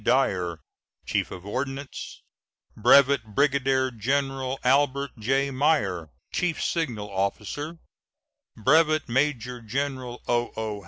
[0.03, 0.61] Dyer,
[1.05, 2.23] Chief of Ordnance;
[2.75, 5.51] Brevet Brigadier General Albert J.
[5.51, 7.77] Myer, Chief Signal Officer;
[8.57, 10.79] Brevet Major General O.O.